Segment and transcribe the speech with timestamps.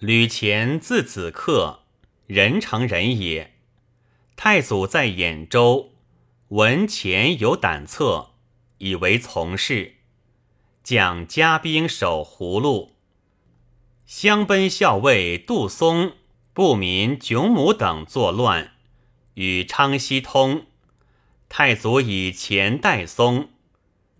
[0.00, 1.84] 吕虔字子克，
[2.26, 3.54] 人城人也。
[4.36, 5.92] 太祖在兖州，
[6.48, 8.32] 闻前有胆策，
[8.78, 9.94] 以为从事，
[10.82, 12.96] 将家兵守葫芦。
[14.04, 16.14] 襄奔校尉杜松、
[16.52, 18.72] 不民迥母等作乱，
[19.34, 20.66] 与昌熙通。
[21.48, 23.50] 太祖以前代松，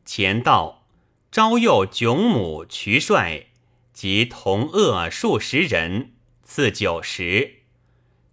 [0.05, 0.87] 前道
[1.33, 3.47] 招诱迥母、渠帅
[3.95, 7.61] 及同恶数十人，赐酒食。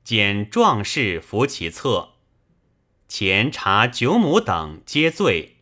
[0.04, 2.16] 检壮士服其侧，
[3.08, 5.58] 前查九母等皆罪，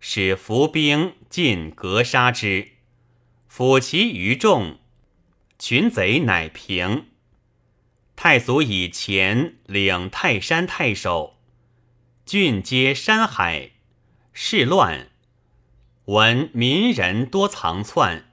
[0.00, 2.68] 使伏兵尽格杀之，
[3.48, 4.78] 抚其余众，
[5.58, 7.08] 群贼乃平。
[8.16, 11.36] 太祖以前领泰山太守，
[12.24, 13.72] 郡皆山海，
[14.32, 15.10] 事乱，
[16.06, 18.31] 闻民人多藏窜。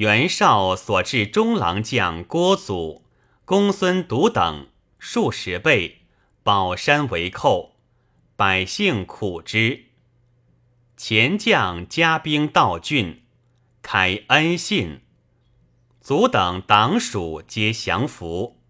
[0.00, 3.04] 袁绍所至中郎将郭祖。
[3.44, 4.68] 公孙独等
[4.98, 5.98] 数十倍，
[6.42, 7.76] 宝山为寇，
[8.34, 9.88] 百姓苦之。
[10.96, 13.24] 前将加兵到郡，
[13.82, 15.02] 开恩信，
[16.00, 18.62] 卒等党属皆降服。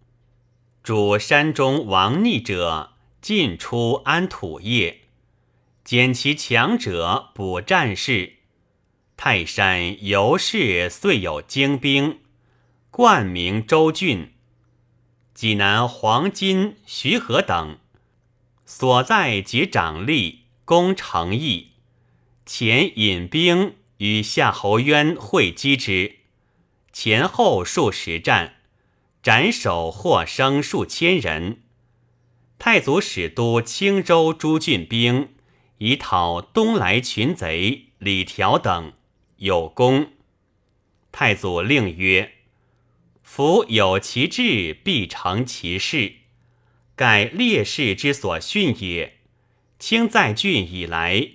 [0.83, 5.03] 主山中亡逆者，尽出安土业，
[5.85, 8.40] 减其强者，补战士。
[9.23, 12.21] 泰山由是遂有精兵，
[12.91, 14.33] 冠名州郡。
[15.35, 17.77] 济南黄金、徐和等
[18.65, 21.73] 所在及长吏，攻城邑。
[22.47, 26.21] 前引兵与夏侯渊会击之，
[26.91, 28.55] 前后数十战，
[29.23, 31.61] 斩首获生数千人。
[32.59, 35.35] 太祖使都青州诸郡兵
[35.77, 38.95] 以讨东来群贼李条等，
[39.41, 40.13] 有功。
[41.11, 42.33] 太祖令曰。
[43.23, 46.17] 夫有其志，必成其事。
[46.95, 49.21] 盖烈士之所训也。
[49.79, 51.29] 清在郡以来，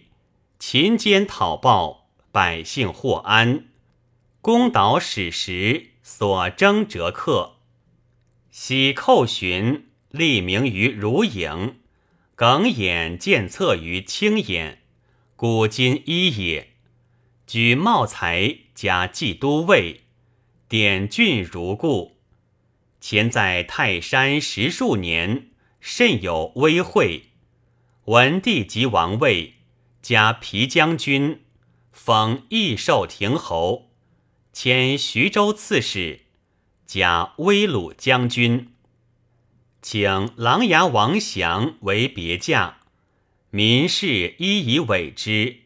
[0.60, 3.66] 勤奸讨暴，百姓获安。
[4.40, 7.56] 公导史实，所征折克。
[8.52, 11.80] 喜寇寻，立名于如影。
[12.36, 14.84] 耿眼见策于青眼，
[15.36, 16.75] 古今一也。
[17.48, 20.02] 举茂才，加冀都尉。
[20.68, 22.18] 典郡如故，
[23.00, 27.30] 前在泰山十数年，甚有威惠。
[28.06, 29.54] 文帝即王位，
[30.02, 31.42] 加皮将军，
[31.92, 33.92] 封益寿亭侯，
[34.52, 36.22] 迁徐州刺史，
[36.88, 38.74] 加威鲁将军，
[39.82, 42.80] 请琅琊王祥为别驾，
[43.52, 45.58] 民士一以委之，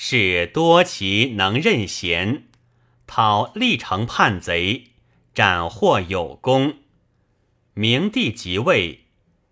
[0.00, 2.44] 是多其能任贤。
[3.04, 4.92] 讨历城叛贼，
[5.34, 6.76] 斩获有功。
[7.74, 9.06] 明帝即位，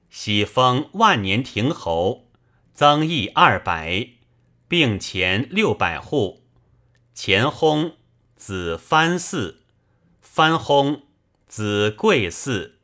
[0.08, 2.28] 喜封万年亭侯，
[2.72, 4.10] 增邑二百，
[4.68, 6.44] 并前六百户。
[7.12, 7.94] 前薨，
[8.36, 9.62] 子藩寺；
[10.20, 11.00] 藩薨，
[11.48, 12.75] 子贵寺。